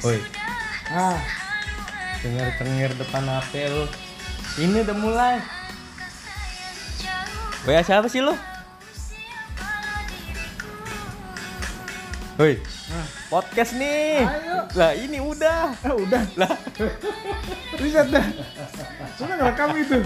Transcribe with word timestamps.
Woi, 0.00 0.16
Ah, 0.90 1.20
denger-denger 2.24 2.96
depan 2.96 3.20
HP 3.20 3.68
lu. 3.68 3.84
Ini 4.56 4.80
udah 4.82 4.96
mulai. 4.96 5.36
WA 7.68 7.84
siapa 7.84 8.08
sih 8.08 8.24
lu? 8.24 8.32
Woi, 12.40 12.56
podcast 13.28 13.76
nih. 13.76 14.24
Ayo. 14.24 14.56
Lah 14.72 14.92
ini 14.96 15.20
udah. 15.20 15.76
ah 15.84 15.92
udah. 15.92 16.24
Lah, 16.40 16.56
Riset 17.76 18.08
dah. 18.08 18.24
Sudah 19.20 19.36
ngerekam 19.36 19.76
itu. 19.76 20.00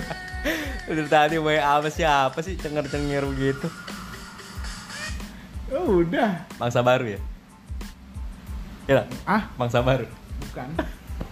udah 0.90 1.06
tadi 1.06 1.38
WA 1.38 1.62
apa 1.62 1.86
siapa 1.88 2.42
sih 2.42 2.58
cenger-cenger 2.58 3.22
begitu? 3.30 3.70
Oh, 5.70 6.02
udah. 6.02 6.42
Bangsa 6.58 6.82
baru 6.82 7.14
ya? 7.14 7.20
Ya, 8.84 9.08
Ah, 9.24 9.48
bangsa 9.56 9.80
baru. 9.80 10.04
bukan. 10.44 10.68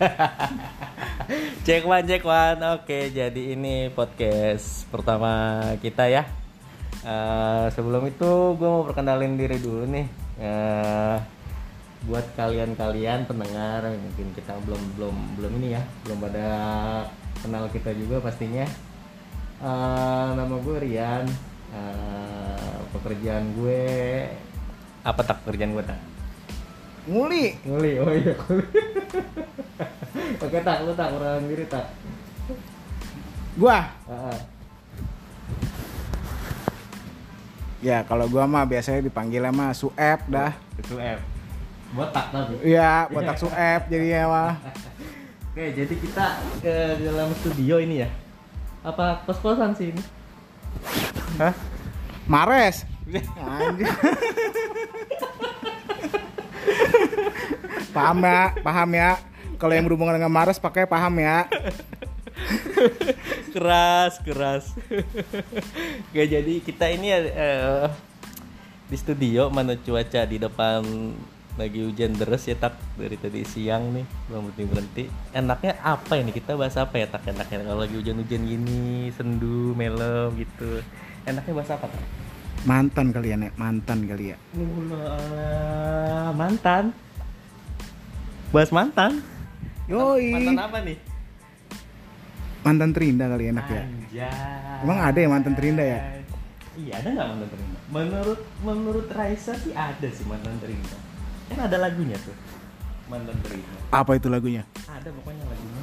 Cek 1.69 1.85
one, 1.85 2.09
cek 2.09 2.25
one. 2.25 2.61
Oke, 2.81 3.13
jadi 3.13 3.53
ini 3.53 3.93
podcast 3.93 4.89
pertama 4.89 5.61
kita 5.79 6.09
ya. 6.09 6.25
Eh, 7.05 7.67
sebelum 7.77 8.09
itu 8.09 8.57
gue 8.57 8.69
mau 8.69 8.89
perkenalin 8.89 9.37
diri 9.37 9.61
dulu 9.61 9.85
nih. 9.85 10.07
Eh, 10.41 11.17
buat 12.09 12.25
kalian-kalian 12.35 13.29
pendengar, 13.29 13.85
mungkin 13.95 14.33
kita 14.33 14.57
belum 14.65 14.83
belum 14.99 15.17
belum 15.39 15.53
ini 15.63 15.69
ya, 15.77 15.83
belum 16.09 16.19
pada 16.25 16.47
kenal 17.45 17.69
kita 17.69 17.93
juga 17.93 18.25
pastinya. 18.25 18.65
Eh, 19.61 20.29
nama 20.35 20.57
gue 20.57 20.77
Rian. 20.89 21.29
Eh, 21.73 22.77
pekerjaan 22.97 23.45
gue 23.61 23.85
apa 25.03 25.21
tak 25.21 25.43
pekerjaan 25.45 25.75
gue 25.77 25.85
tak? 25.85 26.12
Nguli. 27.03 27.59
Nguli, 27.67 27.93
oh 27.99 28.13
iya 28.15 28.33
nguli. 28.39 28.67
Oke 30.39 30.59
tak, 30.63 30.87
lu 30.87 30.95
tak 30.95 31.11
perkenalan 31.11 31.51
diri 31.51 31.67
tak. 31.67 31.87
Gua. 33.59 33.79
Heeh. 34.07 34.39
Ya, 37.83 38.07
kalau 38.07 38.31
gua 38.31 38.47
mah 38.47 38.63
biasanya 38.63 39.03
dipanggil 39.03 39.43
mah 39.51 39.75
Suep 39.75 40.21
dah. 40.31 40.55
F. 40.79 41.21
Botak 41.93 42.31
tapi. 42.31 42.55
Iya, 42.63 43.11
botak 43.11 43.37
Suep 43.37 43.81
jadinya 43.91 44.23
mah. 44.31 44.55
Oke, 45.53 45.75
jadi 45.75 45.95
kita 45.99 46.27
ke 46.63 46.75
dalam 47.03 47.29
studio 47.43 47.83
ini 47.83 48.07
ya. 48.07 48.09
Apa 48.87 49.27
kos-kosan 49.27 49.75
sih 49.75 49.91
ini? 49.91 50.03
Hah? 51.43 51.55
Mares. 52.31 52.87
Anjir. 53.43 53.91
Paham 57.93 58.19
ya, 58.25 58.43
paham 58.65 58.91
ya. 58.97 59.11
Kalau 59.61 59.73
yang 59.77 59.85
berhubungan 59.87 60.17
dengan 60.19 60.33
Mares 60.33 60.59
pakai 60.59 60.89
paham 60.89 61.21
ya. 61.21 61.47
keras, 63.55 64.19
keras. 64.25 64.65
Oke, 66.11 66.25
jadi 66.27 66.55
kita 66.65 66.91
ini 66.91 67.13
eh, 67.13 67.87
di 68.89 68.97
studio 68.97 69.53
mana 69.53 69.77
cuaca 69.79 70.25
di 70.27 70.41
depan 70.41 70.83
lagi 71.61 71.85
hujan 71.85 72.17
deras 72.17 72.49
ya 72.49 72.57
tak 72.57 72.81
dari 72.97 73.13
tadi 73.21 73.45
siang 73.45 73.93
nih 73.93 74.09
belum 74.25 74.49
berhenti 74.49 74.65
berhenti 74.65 75.05
enaknya 75.37 75.77
apa 75.85 76.17
ini 76.17 76.33
kita 76.33 76.57
bahas 76.57 76.81
apa 76.81 76.97
ya 76.97 77.05
tak 77.13 77.29
enaknya 77.29 77.69
kalau 77.69 77.85
lagi 77.85 77.93
hujan-hujan 77.93 78.41
gini 78.41 79.13
sendu 79.13 79.77
melem 79.77 80.33
gitu 80.41 80.81
enaknya 81.29 81.53
bahas 81.53 81.77
apa 81.77 81.93
tak 81.93 82.05
Mantan 82.63 83.11
kalian 83.11 83.43
ya, 83.43 83.51
mantan 83.59 84.07
kali 84.07 84.31
ya. 84.31 84.39
Mantan. 86.31 86.95
Bahas 88.53 88.69
mantan. 88.69 89.25
Yoi. 89.89 90.29
Mantan 90.37 90.61
apa 90.61 90.79
nih? 90.85 91.01
Mantan 92.61 92.91
terindah 92.93 93.27
kali 93.33 93.45
enak 93.49 93.65
ya. 93.65 93.83
Anjay. 93.89 94.85
Emang 94.85 94.99
ada 95.01 95.19
ya 95.19 95.29
mantan 95.33 95.55
terindah 95.57 95.87
ya? 95.89 96.01
Iya, 96.77 96.93
ada 97.01 97.09
nggak 97.17 97.27
mantan 97.33 97.49
terindah? 97.49 97.81
Menurut 97.89 98.41
menurut 98.61 99.07
Raisa 99.09 99.57
sih 99.57 99.73
ada 99.73 100.05
sih 100.05 100.29
mantan 100.29 100.53
terindah. 100.61 101.01
Kan 101.49 101.65
ada 101.65 101.77
lagunya 101.81 102.21
tuh. 102.21 102.37
Mantan 103.09 103.41
terindah. 103.41 103.89
Apa 103.89 104.21
itu 104.21 104.29
lagunya? 104.29 104.69
Ada 104.85 105.09
pokoknya 105.09 105.45
lagunya. 105.49 105.83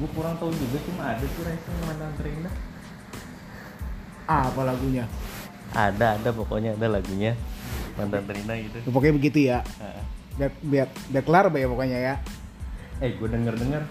Gue 0.00 0.08
kurang 0.16 0.34
tahu 0.40 0.50
juga 0.56 0.78
cuma 0.88 1.02
ada 1.04 1.24
tuh 1.28 1.42
Raisa 1.44 1.68
yang 1.68 1.84
mantan 1.84 2.12
terindah. 2.16 2.54
Apa 4.24 4.60
lagunya? 4.64 5.04
Ada, 5.76 6.16
ada 6.16 6.30
pokoknya 6.32 6.80
ada 6.80 6.88
lagunya. 6.88 7.36
Mantan 8.00 8.24
terindah 8.24 8.56
gitu. 8.56 8.76
Ya, 8.80 8.88
pokoknya 8.88 9.14
begitu 9.20 9.38
ya. 9.52 9.60
Biar 10.38 10.50
biar, 10.62 10.88
biar 11.10 11.22
kelar 11.22 11.44
ya 11.50 11.66
pokoknya 11.66 11.98
ya. 11.98 12.14
Eh, 12.98 13.10
gue 13.14 13.28
denger 13.28 13.54
denger. 13.54 13.82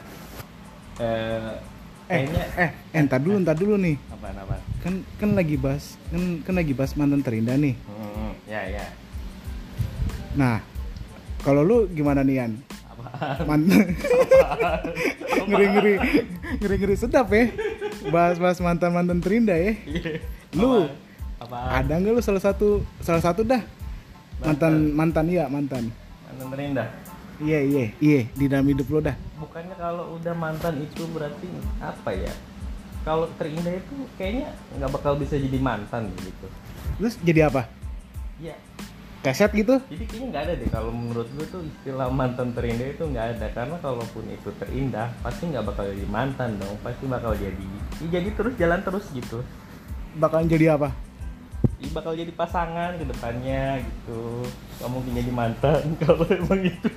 Eh, 0.97 1.53
Eh, 2.07 2.23
kayaknya 2.23 2.43
eh, 2.55 2.63
eh, 2.63 2.71
entar 2.95 3.19
dulu, 3.19 3.35
entar 3.35 3.51
dulu 3.51 3.75
nih. 3.75 3.99
apa 4.07 4.31
apa? 4.31 4.55
Kan 4.79 5.03
kan 5.19 5.35
lagi 5.35 5.59
bahas 5.59 5.99
kan 6.07 6.39
kan 6.39 6.55
lagi 6.55 6.71
bahas 6.71 6.95
mantan 6.95 7.19
terindah 7.19 7.59
nih. 7.59 7.75
Hmm, 7.83 8.31
ya 8.47 8.63
ya. 8.63 8.85
Nah, 10.39 10.63
kalau 11.43 11.67
lu 11.67 11.91
gimana 11.91 12.23
nih 12.23 12.39
Yan? 12.39 12.51
Apaan? 12.87 13.43
Mantan 13.43 13.91
ngeri 15.51 15.65
ngeri 15.67 15.93
ngeri 16.63 16.75
ngeri 16.79 16.95
sedap 16.95 17.27
ya. 17.27 17.51
Bahas-bahas 18.07 18.63
mantan 18.63 18.95
mantan 18.95 19.19
terindah 19.19 19.59
ya. 19.59 19.75
Lu 20.55 20.87
Apa? 21.43 21.83
ada 21.83 21.91
nggak 21.91 22.15
lu 22.15 22.23
salah 22.23 22.39
satu 22.39 22.87
salah 23.03 23.19
satu 23.19 23.43
dah 23.43 23.59
mantan 24.39 24.95
mantan 24.95 25.27
iya 25.27 25.51
mantan. 25.51 25.91
Mantan 26.27 26.47
terindah. 26.53 26.87
Iya 27.37 27.59
iya 27.61 27.85
iya 28.01 28.21
di 28.33 28.45
dalam 28.49 28.65
hidup 28.67 28.87
lu 28.89 28.99
dah. 28.99 29.15
Bukannya 29.37 29.75
kalau 29.77 30.17
udah 30.17 30.33
mantan 30.33 30.81
itu 30.81 31.05
berarti 31.13 31.47
apa 31.79 32.09
ya? 32.11 32.33
Kalau 33.05 33.29
terindah 33.39 33.73
itu 33.77 33.95
kayaknya 34.19 34.51
nggak 34.75 34.91
bakal 34.91 35.15
bisa 35.15 35.39
jadi 35.39 35.59
mantan 35.61 36.11
gitu. 36.19 36.47
Terus 36.99 37.15
jadi 37.23 37.47
apa? 37.47 37.69
Ya, 38.37 38.53
Keset 39.25 39.49
gitu? 39.57 39.81
jadi 39.89 40.03
kayaknya 40.05 40.27
nggak 40.29 40.43
ada 40.45 40.53
deh 40.61 40.69
kalau 40.69 40.91
menurut 40.93 41.25
gue 41.33 41.45
tuh 41.49 41.59
istilah 41.65 42.07
mantan 42.13 42.53
terindah 42.53 42.93
itu 42.93 43.01
nggak 43.01 43.27
ada 43.35 43.47
karena 43.49 43.75
kalaupun 43.81 44.23
itu 44.29 44.49
terindah 44.61 45.09
pasti 45.25 45.49
nggak 45.49 45.65
bakal 45.65 45.89
jadi 45.89 46.05
mantan 46.05 46.55
dong 46.61 46.77
pasti 46.85 47.09
bakal 47.09 47.33
jadi 47.33 47.65
ya 47.97 48.07
jadi 48.13 48.29
terus 48.37 48.53
jalan 48.61 48.79
terus 48.85 49.09
gitu 49.11 49.41
Bakalan 50.17 50.49
jadi 50.49 50.77
apa? 50.77 50.93
Ya 51.77 51.89
bakal 51.93 52.17
jadi 52.17 52.33
pasangan 52.33 52.97
ke 52.97 53.05
depannya 53.05 53.85
gitu 53.85 54.41
nggak 54.81 54.89
mungkin 54.89 55.11
jadi 55.13 55.31
mantan 55.31 55.83
kalau 56.01 56.25
emang 56.25 56.61
itu 56.65 56.89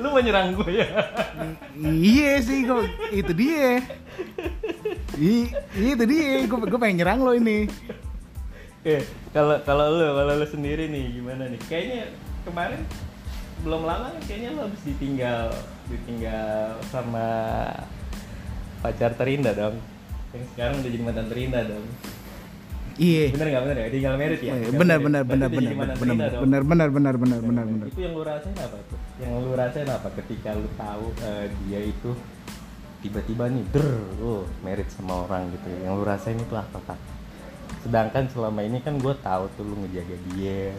lu 0.00 0.06
mau 0.08 0.20
nyerang 0.20 0.56
gue 0.56 0.80
ya 0.80 0.88
Iya 1.78 2.42
sih, 2.42 2.66
kok 2.66 2.82
itu 3.14 3.32
dia. 3.34 3.78
I, 5.14 5.50
itu 5.78 6.04
dia, 6.06 6.46
gue 6.50 6.58
gue 6.58 6.80
pengen 6.80 6.98
nyerang 7.02 7.22
lo 7.22 7.30
ini. 7.34 7.70
Oke, 8.82 9.06
kalau 9.30 9.58
kalau 9.62 9.86
lu 9.94 10.06
kalau 10.18 10.32
lu 10.34 10.46
sendiri 10.46 10.90
nih 10.90 11.14
gimana 11.14 11.46
nih? 11.46 11.60
Kayaknya 11.70 12.02
kemarin 12.42 12.82
belum 13.62 13.82
lama 13.86 14.14
kayaknya 14.26 14.54
lu 14.54 14.60
habis 14.66 14.82
ditinggal 14.86 15.50
ditinggal 15.90 16.78
sama 16.90 17.26
pacar 18.82 19.14
terindah 19.14 19.54
dong. 19.54 19.76
Yang 20.34 20.44
sekarang 20.54 20.74
udah 20.82 20.90
jadi 20.90 21.04
mantan 21.06 21.26
terindah 21.30 21.62
dong. 21.66 21.86
Iya. 22.98 23.30
Bener 23.30 23.46
nggak 23.54 23.62
bener 23.62 23.76
ya? 23.78 23.86
Tinggal 23.94 24.14
merit 24.18 24.40
ya? 24.42 24.52
Benar 24.74 24.98
jadi 24.98 25.06
mantan 25.06 25.22
benar 25.30 25.48
terindah 25.94 26.28
dong. 26.34 26.42
benar 26.42 26.62
benar 26.66 26.88
benar 26.90 27.14
benar 27.14 27.40
benar 27.40 27.64
benar. 27.70 27.86
Itu 27.86 28.00
yang 28.02 28.14
lu 28.18 28.22
rasain 28.26 28.56
apa 28.58 28.78
tuh? 28.90 28.98
Yang 29.22 29.32
lu 29.38 29.52
rasain 29.54 29.88
apa 29.88 30.08
ketika 30.18 30.48
lu 30.58 30.68
tahu 30.74 31.06
eh, 31.22 31.46
dia 31.66 31.80
itu 31.86 32.10
tiba-tiba 32.98 33.44
nih 33.46 33.64
der 33.70 33.86
lu 34.18 34.42
merit 34.66 34.90
sama 34.90 35.30
orang 35.30 35.46
gitu 35.54 35.66
ya. 35.70 35.78
Yang 35.86 35.94
lu 35.94 36.04
rasain 36.04 36.38
itu 36.42 36.54
apa 36.58 36.78
tak? 36.82 36.98
Sedangkan 37.86 38.26
selama 38.34 38.60
ini 38.66 38.82
kan 38.82 38.98
gue 38.98 39.14
tahu 39.22 39.46
tuh 39.54 39.62
lu 39.62 39.78
ngejaga 39.86 40.16
dia, 40.34 40.74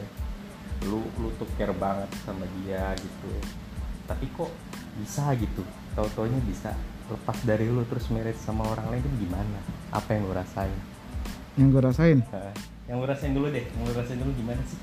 lu 0.84 1.00
lu 1.24 1.32
tuh 1.40 1.48
care 1.56 1.72
banget 1.72 2.12
sama 2.28 2.44
dia 2.60 2.92
gitu. 3.00 3.32
Tapi 4.04 4.28
kok 4.36 4.52
bisa 5.00 5.32
gitu? 5.40 5.64
Tahu-taunya 5.96 6.44
bisa 6.44 6.76
lepas 7.08 7.40
dari 7.48 7.72
lu 7.72 7.88
terus 7.88 8.12
merit 8.12 8.36
sama 8.44 8.68
orang 8.68 8.92
lain 8.92 9.02
itu 9.08 9.24
gimana? 9.24 9.60
Apa 9.96 10.20
yang 10.20 10.28
lu 10.28 10.36
rasain? 10.36 10.99
Yang 11.60 11.68
gue 11.70 11.82
rasain, 11.84 12.20
Nah, 12.24 12.54
yang 12.88 12.98
lu 12.98 13.06
rasain 13.06 13.32
dulu 13.36 13.48
deh, 13.52 13.68
yang 13.68 13.84
lu 13.84 13.92
rasain 13.92 14.16
dulu 14.16 14.32
gimana 14.34 14.62
sih? 14.64 14.80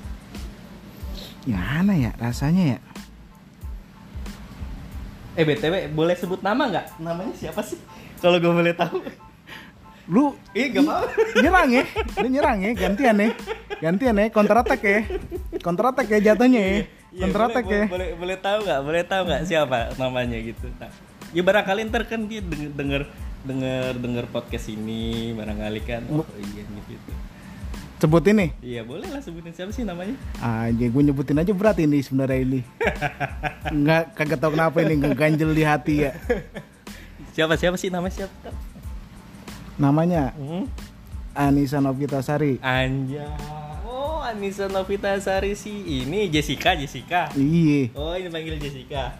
gimana 1.41 1.95
ya 1.95 2.11
rasanya 2.17 2.75
ya? 2.75 2.79
Eh 5.33 5.43
BTW 5.43 5.89
boleh 5.89 6.13
sebut 6.13 6.41
nama 6.41 6.67
nggak? 6.67 6.99
Namanya 6.99 7.33
siapa 7.33 7.61
sih? 7.61 7.79
Kalau 8.17 8.35
gue 8.35 8.49
boleh 8.49 8.73
tahu. 8.73 8.99
Lu 10.07 10.35
Ih 10.51 10.71
gak 10.71 10.83
mau. 10.83 11.03
nyerang 11.35 11.69
ya, 11.69 11.83
lu 12.17 12.27
nyerang 12.27 12.57
ya, 12.61 12.71
gantian 12.73 13.15
ya, 13.17 13.29
gantian 13.77 14.15
ya, 14.15 14.25
counter 14.31 14.57
attack 14.57 14.79
ya, 14.79 14.99
counter 15.59 15.85
attack 15.91 16.07
ya 16.07 16.19
jatuhnya 16.23 16.61
ya, 16.63 16.71
Iya, 17.11 17.21
counter 17.21 17.41
boleh, 17.43 17.51
attack 17.51 17.65
boleh, 17.65 17.75
ya. 17.75 17.85
boleh, 17.91 18.09
boleh 18.15 18.37
tahu 18.39 18.57
nggak? 18.63 18.79
Boleh 18.87 19.03
tahu 19.03 19.21
nggak 19.27 19.41
siapa 19.43 19.77
namanya 19.95 20.37
gitu? 20.39 20.67
Nah, 20.79 20.87
ya 21.35 21.41
barangkali 21.43 21.81
ntar 21.91 22.03
kan 22.07 22.23
dia 22.23 22.39
denger 22.39 22.71
denger 22.71 23.01
denger, 23.45 23.99
denger 24.01 24.25
podcast 24.31 24.71
ini 24.71 25.33
barangkali 25.37 25.81
kan. 25.85 26.01
Oh 26.09 26.25
iya 26.37 26.63
nih 26.65 26.83
gitu. 26.89 27.11
Sebutin 27.97 28.37
nih. 28.37 28.49
Iya 28.61 28.81
boleh 28.85 29.09
lah 29.09 29.21
sebutin 29.25 29.57
siapa 29.57 29.73
sih 29.73 29.81
namanya? 29.81 30.13
Aja 30.37 30.85
gue 30.85 31.01
nyebutin 31.01 31.41
aja 31.41 31.49
berat 31.53 31.81
ini 31.81 31.97
sebenarnya 32.05 32.39
ini. 32.45 32.61
Nggak 33.81 34.03
kagak 34.13 34.37
tau 34.37 34.53
kenapa 34.53 34.85
ini 34.85 35.01
ngeganjel 35.01 35.49
di 35.53 35.63
hati 35.65 35.95
ya. 36.05 36.11
Siapa 37.33 37.57
siapa 37.57 37.77
sih 37.77 37.89
namanya 37.89 38.25
siapa? 38.25 38.49
Namanya 39.81 40.33
Hmm? 40.37 40.69
Anissa 41.37 41.77
Novitasari. 41.77 42.57
Anja. 42.61 43.29
Oh 43.85 44.21
Anissa 44.25 44.65
Novita 44.65 45.13
Sari 45.21 45.53
si 45.53 46.01
ini 46.01 46.29
Jessica 46.33 46.73
Jessica. 46.73 47.29
Iya. 47.37 47.93
Oh 47.93 48.17
ini 48.17 48.29
panggil 48.33 48.57
Jessica. 48.57 49.13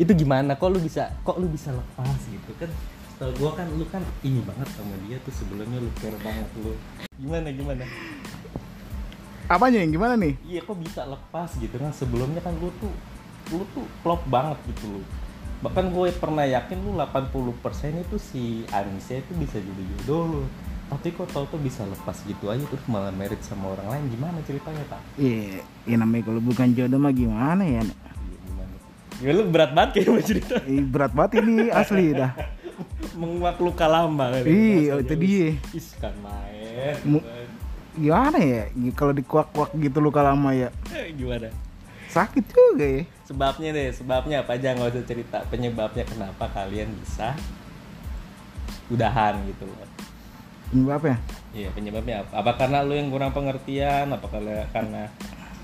Itu 0.00 0.16
gimana? 0.16 0.56
Kok 0.56 0.68
lu 0.72 0.80
bisa 0.80 1.12
kok 1.20 1.36
lu 1.36 1.44
bisa 1.52 1.68
lepas 1.76 2.20
gitu 2.24 2.50
kan? 2.56 2.72
Setahu 3.12 3.36
gua 3.36 3.52
kan 3.52 3.68
lu 3.68 3.84
kan 3.92 4.00
ini 4.24 4.40
banget 4.40 4.64
sama 4.72 4.96
dia 5.04 5.20
tuh 5.20 5.34
sebelumnya 5.36 5.76
lu 5.76 5.92
care 6.00 6.16
banget 6.24 6.48
lu. 6.56 6.72
Gimana 7.20 7.52
gimana? 7.52 7.84
Apanya 9.44 9.84
yang 9.84 9.92
gimana 9.92 10.16
nih? 10.16 10.40
Iya 10.48 10.64
kok 10.64 10.80
bisa 10.80 11.04
lepas 11.04 11.52
gitu 11.60 11.76
kan 11.76 11.92
sebelumnya 11.92 12.40
kan 12.40 12.56
lu 12.56 12.72
tuh 12.80 12.88
lu 13.52 13.60
tuh 13.76 13.84
klop 14.00 14.24
banget 14.24 14.56
gitu 14.72 14.88
lu. 14.88 15.00
Bahkan 15.60 15.92
gue 15.92 16.08
pernah 16.16 16.48
yakin 16.48 16.80
lu 16.80 16.96
80% 16.96 18.00
itu 18.00 18.16
si 18.16 18.64
Anissa 18.72 19.20
itu 19.20 19.36
bisa 19.36 19.60
jadi 19.60 19.84
jodoh 20.00 20.24
lu. 20.24 20.42
Tapi 20.88 21.12
kok 21.12 21.28
tau 21.28 21.44
tuh 21.44 21.60
bisa 21.60 21.84
lepas 21.84 22.16
gitu 22.24 22.48
aja 22.48 22.64
terus 22.64 22.82
malah 22.88 23.12
merit 23.12 23.38
sama 23.44 23.76
orang 23.76 24.00
lain 24.00 24.16
gimana 24.16 24.40
ceritanya 24.48 24.80
pak? 24.88 24.98
Iya, 25.20 25.60
ya 25.84 25.96
namanya 26.00 26.32
kalau 26.32 26.40
bukan 26.40 26.72
jodoh 26.72 26.96
mah 26.96 27.12
gimana 27.12 27.62
ya? 27.68 27.84
Ya 29.20 29.30
lu 29.30 29.44
berat 29.46 29.70
banget 29.70 29.90
kayak 29.94 30.08
mau 30.08 30.22
cerita. 30.22 30.56
Ih, 30.64 30.80
berat 30.82 31.12
banget 31.12 31.32
ini 31.38 31.68
asli 31.70 32.12
dah. 32.12 32.32
menguak 33.12 33.60
luka 33.60 33.84
lama 33.84 34.32
kan 34.32 34.40
Iya, 34.42 34.96
itu 34.98 35.14
dia. 35.14 35.52
Is 35.70 35.92
kan 35.94 36.16
main 36.18 36.96
Mu- 37.04 37.26
Gimana 37.92 38.40
ya? 38.40 38.64
Kalau 38.90 39.12
dikuak-kuak 39.12 39.76
gitu 39.76 39.98
luka 39.98 40.20
lama 40.20 40.48
ya. 40.50 40.72
Gimana 41.18 41.52
Sakit 42.08 42.42
juga 42.44 42.82
ya. 42.82 43.02
sebabnya 43.22 43.70
deh 43.70 43.88
sebabnya 43.92 44.42
apa 44.42 44.58
aja 44.58 44.74
nggak 44.74 44.90
usah 44.90 45.04
cerita 45.04 45.38
penyebabnya 45.46 46.02
kenapa 46.02 46.50
kalian 46.50 46.90
bisa 46.96 47.38
udahan 48.88 49.38
gitu 49.46 49.62
loh 49.64 49.86
Penyebabnya? 50.66 51.16
iya 51.50 51.70
penyebabnya 51.70 52.22
apa 52.22 52.32
apa 52.36 52.52
karena 52.56 52.82
lu 52.82 52.94
yang 52.94 53.06
kurang 53.06 53.30
pengertian 53.30 54.06
apa 54.06 54.26
karena 54.66 55.06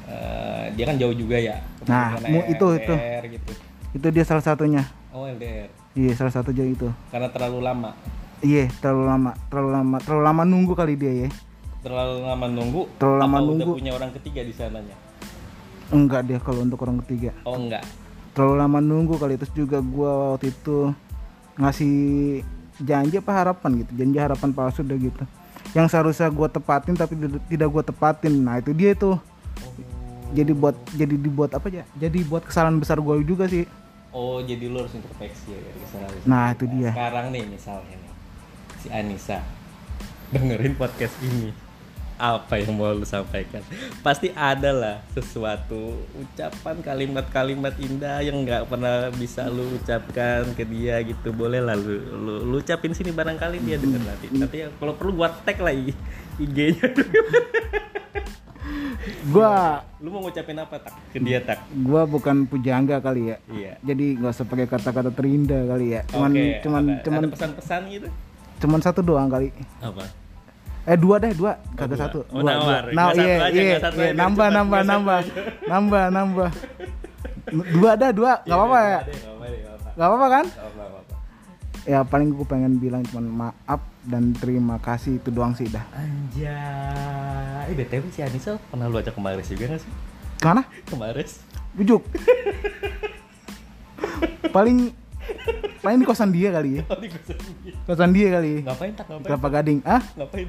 eh, 0.06 0.64
dia 0.73 0.85
kan 0.85 0.97
jauh 0.97 1.12
juga 1.12 1.37
ya 1.37 1.58
Nah, 1.85 2.19
mu- 2.23 2.47
itu- 2.47 2.76
itu. 2.76 2.93
LDR 2.93 3.25
gitu 3.29 3.53
Itu 3.93 4.06
dia 4.08 4.23
salah 4.23 4.41
satunya. 4.41 4.82
oh 5.11 5.25
LDR 5.25 5.70
Iya, 5.93 6.12
salah 6.14 6.29
satu 6.31 6.50
aja 6.50 6.62
itu. 6.62 6.88
karena 7.08 7.29
terlalu 7.29 7.58
lama 7.61 7.91
Iya, 8.38 8.69
terlalu 8.76 9.05
lama, 9.06 9.31
terlalu 9.47 9.70
lama, 9.73 9.97
terlalu 9.99 10.23
lama 10.23 10.43
nunggu 10.44 10.73
kali 10.73 10.94
dia 10.94 11.12
ya. 11.19 11.29
terlalu 11.79 12.20
lama 12.20 12.47
nunggu 12.47 12.82
Terlalu 12.97 13.19
lama 13.19 13.31
apa 13.32 13.41
udah 13.41 13.50
nunggu. 13.56 13.73
punya 13.75 13.93
orang 13.93 14.11
ketiga 14.12 14.41
di 14.41 14.53
sananya 14.53 14.97
Enggak 15.88 16.23
dia 16.25 16.38
kalau 16.38 16.61
untuk 16.61 16.79
orang 16.81 16.99
ketiga. 17.00 17.31
oh 17.43 17.55
enggak 17.55 17.87
Terlalu 18.32 18.55
lama 18.59 18.79
nunggu 18.81 19.17
kali 19.17 19.35
terus 19.35 19.49
juga 19.50 19.81
gua 19.81 20.35
waktu 20.35 20.50
itu 20.50 20.93
ngasih 21.56 21.94
janji 22.79 23.17
apa 23.17 23.32
harapan 23.32 23.70
gitu, 23.79 23.91
janji 23.97 24.19
harapan 24.19 24.50
palsu 24.52 24.82
udah 24.82 24.99
gitu. 24.99 25.25
Yang 25.73 25.87
seharusnya 25.88 26.29
gua 26.29 26.44
tepatin 26.47 26.93
tapi 26.93 27.17
tidak- 27.17 27.44
tidak 27.47 27.69
gua 27.70 27.81
tepatin. 27.82 28.35
Nah, 28.37 28.59
itu 28.59 28.73
dia 28.73 28.93
tuh. 28.93 29.17
Jadi 30.34 30.52
buat 30.56 30.76
jadi 30.94 31.14
dibuat 31.14 31.55
apa 31.55 31.70
ya? 31.70 31.84
Jadi 31.94 32.26
buat 32.26 32.43
kesalahan 32.43 32.78
besar 32.81 32.99
gua 32.99 33.20
juga 33.23 33.46
sih. 33.46 33.69
Oh 34.17 34.40
jadi 34.40 34.73
lu 34.73 34.81
harus 34.81 34.96
introspeksi 34.96 35.52
ya 35.52 35.58
dari 35.61 35.78
kesalahan. 35.84 36.19
Nah, 36.25 36.46
itu 36.56 36.64
dia. 36.73 36.90
Sekarang 36.96 37.26
nih 37.31 37.44
misalnya 37.44 37.94
nih 38.00 38.12
si 38.81 38.88
Anissa 38.88 39.38
dengerin 40.32 40.75
podcast 40.75 41.14
ini 41.23 41.52
apa 42.17 42.56
yang 42.56 42.73
mau 42.81 42.96
lu 42.96 43.05
sampaikan? 43.05 43.61
Pasti 44.00 44.32
ada 44.32 44.73
lah 44.73 44.96
sesuatu 45.12 46.00
ucapan 46.17 46.81
kalimat-kalimat 46.81 47.76
indah 47.76 48.25
yang 48.25 48.40
nggak 48.40 48.73
pernah 48.73 49.12
bisa 49.12 49.52
lu 49.52 49.76
ucapkan 49.76 50.49
ke 50.56 50.64
dia 50.64 50.96
gitu. 51.05 51.28
Boleh 51.37 51.61
lah 51.61 51.76
lu, 51.76 52.00
lu, 52.17 52.34
lu 52.49 52.56
ucapin 52.64 52.96
sini 52.96 53.12
barangkali 53.12 53.61
dia 53.61 53.76
denger 53.76 54.00
nanti. 54.00 54.26
Nanti 54.32 54.56
ya, 54.64 54.73
kalau 54.81 54.96
perlu 54.96 55.12
gua 55.12 55.28
tag 55.44 55.61
lah 55.61 55.76
I- 55.76 55.93
IG-nya. 56.40 56.88
Gua 59.29 59.81
lu 59.99 60.08
mau 60.11 60.20
ngucapin 60.20 60.56
apa 60.56 60.76
tak 60.76 60.94
ke 61.11 61.19
dia 61.19 61.38
tak? 61.38 61.62
gua 61.82 62.03
bukan 62.05 62.44
pujangga 62.44 62.99
kali 62.99 63.31
ya. 63.31 63.37
Iya. 63.47 63.73
Jadi 63.81 64.19
nggak 64.19 64.32
usah 64.32 64.47
pakai 64.47 64.67
kata-kata 64.67 65.11
terindah 65.11 65.62
kali 65.64 65.87
ya. 65.94 66.00
Cuman 66.06 66.31
Oke, 66.31 66.61
cuman 66.61 66.82
ada- 66.85 67.03
cuman 67.03 67.20
ada 67.20 67.29
pesan-pesan 67.31 67.81
gitu? 67.88 68.08
cuman 68.56 68.81
satu 68.81 69.00
doang 69.00 69.29
kali. 69.29 69.53
Apa? 69.79 70.03
Eh 70.87 70.94
dua 70.94 71.19
deh 71.19 71.35
dua, 71.35 71.58
kagak 71.75 71.93
dua. 71.93 72.03
satu. 72.06 72.19
Oh, 72.31 72.41
dua, 72.41 72.50
nawar. 72.53 72.82
dua. 72.85 72.94
Nah, 72.94 73.06
iya, 73.12 73.35
iya, 73.50 73.62
iya, 73.82 74.12
nambah, 74.14 74.49
nambah, 74.49 74.81
nambah, 74.87 75.20
nambah, 75.67 76.05
nambah. 76.11 76.50
Dua 77.75 77.91
dah, 77.94 78.11
dua, 78.11 78.32
nggak 78.43 78.55
apa-apa 78.56 78.79
ya, 78.81 79.00
Nggak 79.94 80.06
apa-apa, 80.06 80.26
kan? 80.31 80.44
Nggak 80.47 80.67
apa-apa. 80.67 80.99
Ya 81.87 82.02
paling 82.02 82.35
gue 82.35 82.43
pengen 82.43 82.79
bilang 82.79 83.02
cuman 83.05 83.26
maaf 83.47 83.79
dan 84.02 84.35
terima 84.35 84.79
kasih 84.79 85.19
itu 85.19 85.31
doang 85.31 85.55
sih 85.55 85.67
dah. 85.67 85.82
Anjay. 85.93 87.25
Eh 87.66 87.74
BTW 87.74 88.04
si 88.08 88.20
Anissa 88.20 88.58
pernah 88.62 88.86
lu 88.86 88.96
ajak 88.96 89.10
ke 89.10 89.20
Mares 89.20 89.46
juga 89.46 89.64
gak 89.68 89.80
sih? 89.80 89.90
Ke 90.36 90.46
mana? 90.46 90.62
Ke 90.82 90.94
Mares? 90.94 91.42
Bujuk. 91.72 92.02
paling 94.48 94.94
paling 95.78 95.98
di 95.98 96.06
kosan 96.06 96.30
dia 96.30 96.48
kali 96.50 96.80
ya, 96.80 96.82
Oh 96.86 96.96
di 96.96 97.08
kosan 97.08 97.36
dia. 97.60 97.74
kosan 97.84 98.10
dia 98.10 98.28
kali. 98.32 98.52
Ngapain 98.62 98.92
tak 98.94 99.06
ngapain? 99.06 99.26
Kelapa 99.26 99.48
Gading. 99.50 99.78
Ah, 99.82 100.02
Ngapain? 100.14 100.48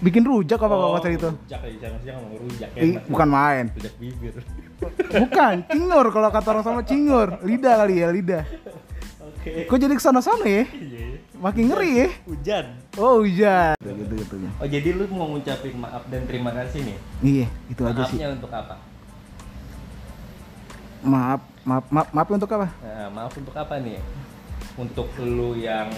bikin 0.00 0.24
rujak 0.24 0.58
apa 0.58 0.74
Oh, 0.74 0.96
kosan 0.96 1.12
itu? 1.14 1.28
Rujak 1.30 1.60
aja 1.60 1.76
jangan 1.78 1.98
jangan 2.02 2.20
ngomong 2.24 2.40
rujak 2.42 2.68
Ih, 2.74 2.82
enak. 2.90 3.04
bukan 3.06 3.28
main. 3.30 3.64
Rujak 3.70 3.94
bibir. 3.96 4.34
Bukan, 5.14 5.54
cingur 5.66 6.06
kalau 6.10 6.28
kata 6.30 6.48
orang 6.50 6.64
sama 6.64 6.80
cingur. 6.82 7.28
Lidah 7.40 7.74
kali 7.78 7.94
ya, 8.00 8.08
lidah. 8.10 8.42
Oke. 9.30 9.64
Kok 9.64 9.76
jadi 9.78 9.92
ke 9.92 10.02
sana-sana 10.02 10.42
ya? 10.42 10.64
Iya. 10.66 11.03
Makin 11.44 11.68
ngeri 11.68 11.90
ya? 11.92 12.08
Hujan. 12.24 12.66
Oh 12.96 13.20
hujan. 13.20 13.76
Gitu 13.76 14.14
gitu. 14.16 14.34
Oh 14.56 14.64
jadi 14.64 14.88
lu 14.96 15.04
mau 15.12 15.28
ngucapin 15.28 15.76
maaf 15.76 16.08
dan 16.08 16.24
terima 16.24 16.48
kasih 16.56 16.80
nih? 16.88 16.96
Iya, 17.20 17.46
itu 17.68 17.82
aja 17.84 18.00
sih. 18.08 18.16
Maafnya 18.16 18.28
untuk 18.32 18.48
apa? 18.48 18.74
Maaf, 21.04 21.40
maaf, 21.68 21.84
maaf, 21.92 22.08
maaf 22.16 22.28
untuk 22.32 22.48
apa? 22.48 22.72
Nah, 22.80 23.08
maaf 23.12 23.32
untuk 23.36 23.52
apa 23.52 23.76
nih? 23.76 24.00
Untuk 24.80 25.12
lu 25.20 25.52
yang 25.60 25.92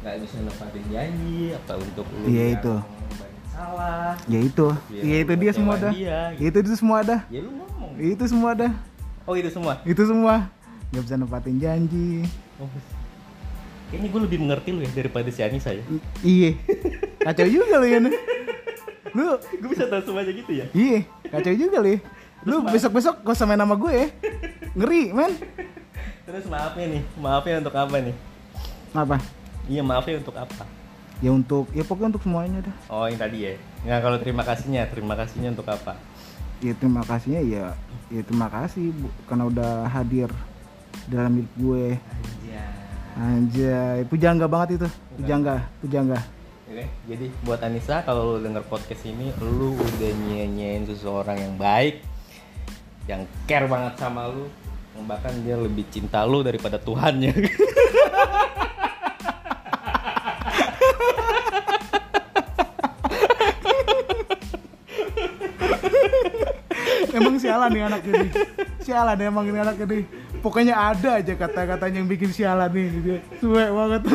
nggak 0.00 0.24
bisa 0.24 0.40
nepatin 0.40 0.84
janji, 0.88 1.52
apa 1.52 1.72
untuk 1.76 2.08
lu 2.08 2.32
Iya, 2.32 2.40
yang 2.40 2.56
itu. 2.56 2.74
banyak 3.20 3.44
salah? 3.52 4.12
Ya 4.24 4.40
itu, 4.40 4.68
Iya, 4.88 5.02
iya 5.04 5.16
itu 5.20 5.32
dia 5.36 5.52
semua 5.52 5.74
dah. 5.76 5.92
dia, 5.92 6.18
gitu. 6.32 6.48
Itu 6.48 6.56
itu 6.64 6.72
semua 6.80 6.98
dah. 7.04 7.20
Ya 7.28 7.40
lu 7.44 7.50
ngomong. 7.60 7.92
Itu 8.00 8.24
semua 8.24 8.50
dah. 8.56 8.72
Oh 9.28 9.36
itu 9.36 9.52
semua. 9.52 9.84
Itu 9.84 10.02
semua. 10.08 10.48
Gak 10.96 11.02
bisa 11.04 11.16
nepatin 11.20 11.60
janji. 11.60 12.24
Oh. 12.56 12.72
Kayaknya 13.92 14.08
gue 14.08 14.20
lebih 14.24 14.38
mengerti 14.40 14.68
lu 14.72 14.80
ya 14.80 14.90
daripada 14.96 15.28
si 15.28 15.44
Anissa 15.44 15.76
ya. 15.76 15.84
Iya. 16.24 16.56
Kacau 17.20 17.44
juga 17.44 17.76
lu 17.76 17.86
ya. 17.92 18.00
Lu 19.12 19.36
gue 19.36 19.68
bisa 19.68 19.84
tahu 19.84 20.00
semuanya 20.00 20.32
gitu 20.32 20.52
ya. 20.56 20.64
iya, 20.72 21.04
kacau 21.28 21.52
juga 21.52 21.76
lu. 21.84 21.92
ya. 21.92 21.98
Lu 22.48 22.64
besok-besok 22.64 23.20
gak 23.20 23.36
usah 23.36 23.44
main 23.44 23.60
sama 23.60 23.76
gue 23.76 23.92
ya. 23.92 24.08
Ngeri, 24.72 25.12
men. 25.12 25.36
Terus 26.24 26.48
maafnya 26.48 26.86
nih, 26.88 27.02
maafnya 27.20 27.60
untuk 27.60 27.76
apa 27.76 27.96
nih? 28.00 28.16
Apa? 28.96 29.16
Iya 29.68 29.82
maafnya 29.84 30.24
untuk 30.24 30.36
apa? 30.40 30.64
Ya 31.20 31.30
untuk, 31.30 31.68
ya 31.76 31.84
pokoknya 31.84 32.16
untuk 32.16 32.24
semuanya 32.24 32.58
dah. 32.64 32.76
Oh 32.88 33.04
yang 33.04 33.20
tadi 33.20 33.44
ya. 33.44 33.52
Nggak 33.84 34.00
kalau 34.00 34.18
terima 34.18 34.42
kasihnya, 34.42 34.88
terima 34.88 35.14
kasihnya 35.14 35.52
untuk 35.52 35.68
apa? 35.68 36.00
Ya 36.64 36.72
terima 36.72 37.04
kasihnya 37.04 37.42
ya, 37.44 37.64
ya 38.08 38.22
terima 38.24 38.48
kasih 38.48 38.90
bu, 38.96 39.12
karena 39.28 39.44
udah 39.52 39.72
hadir 39.92 40.32
dalam 41.06 41.36
hidup 41.36 41.52
gue. 41.60 41.86
Anjay, 43.12 44.08
pujangga 44.08 44.48
banget 44.48 44.80
itu. 44.80 44.88
Pujangga, 45.20 45.68
pujangga. 45.84 46.20
Oke, 46.72 46.88
jadi 47.04 47.28
buat 47.44 47.60
Anissa 47.60 48.00
kalau 48.00 48.36
lu 48.36 48.48
denger 48.48 48.64
podcast 48.64 49.04
ini, 49.04 49.28
lu 49.44 49.76
udah 49.76 50.12
nyanyiin 50.24 50.88
seseorang 50.88 51.36
yang 51.36 51.54
baik, 51.60 52.00
yang 53.04 53.28
care 53.44 53.68
banget 53.68 54.00
sama 54.00 54.32
lu, 54.32 54.48
yang 54.96 55.04
bahkan 55.04 55.36
dia 55.44 55.60
lebih 55.60 55.84
cinta 55.92 56.24
lu 56.24 56.40
daripada 56.40 56.80
Tuhannya. 56.80 57.36
Emang 67.12 67.36
sialan 67.36 67.68
nih 67.76 67.84
anak 67.84 68.02
ini. 68.08 68.28
Sialan 68.80 69.20
emang 69.20 69.44
ini 69.44 69.60
anak 69.60 69.76
ini. 69.84 70.21
Pokoknya 70.42 70.74
ada 70.74 71.22
aja 71.22 71.32
kata-katanya 71.38 72.02
yang 72.02 72.10
bikin 72.10 72.34
sialan 72.34 72.66
nih. 72.74 72.86
Dia 72.98 73.18
suwe 73.38 73.64
banget. 73.70 74.02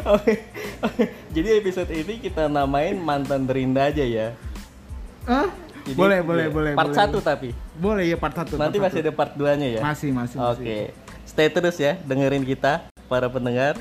Oke, 0.00 0.42
oke. 0.80 1.04
jadi 1.30 1.60
episode 1.60 1.92
ini 1.92 2.18
kita 2.18 2.48
namain 2.48 2.96
mantan 2.96 3.44
terindah 3.44 3.92
aja 3.92 4.02
ya. 4.02 4.26
Hah? 5.28 5.46
Jadi, 5.84 5.94
boleh, 5.94 6.18
boleh, 6.24 6.46
iya, 6.48 6.52
boleh. 6.52 6.72
Part 6.74 6.92
boleh. 6.96 7.20
1 7.20 7.30
tapi. 7.30 7.50
Boleh 7.76 8.04
ya 8.08 8.16
part 8.16 8.34
1. 8.34 8.56
Nanti 8.56 8.78
masih 8.80 8.98
ada 9.04 9.12
part 9.12 9.32
2-nya 9.36 9.68
ya. 9.78 9.80
Masih, 9.84 10.10
masih, 10.10 10.36
Oke. 10.40 10.56
masih. 10.56 10.82
Stay 11.28 11.48
terus 11.52 11.76
ya 11.78 12.00
dengerin 12.02 12.42
kita 12.42 12.88
para 13.06 13.28
pendengar. 13.30 13.78